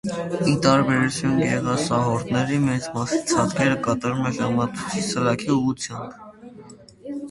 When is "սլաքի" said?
5.15-5.57